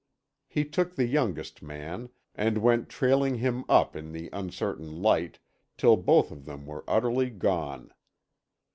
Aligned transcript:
He 0.47 0.65
took 0.65 0.95
the 0.95 1.05
youngest 1.05 1.61
man, 1.61 2.09
and 2.33 2.57
went 2.57 2.89
trailing 2.89 3.35
him 3.35 3.63
up 3.69 3.95
in 3.95 4.13
the 4.13 4.31
uncertain 4.33 4.99
light 4.99 5.37
till 5.77 5.95
both 5.95 6.31
of 6.31 6.45
them 6.45 6.65
were 6.65 6.83
utterly 6.87 7.29
gone. 7.29 7.93